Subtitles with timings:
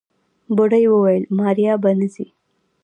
[0.55, 2.27] بوډۍ وويل ماريا به نه ځي.